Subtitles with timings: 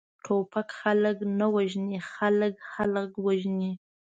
[0.23, 3.71] ټوپک خلک نه وژني، خلک، خلک وژني!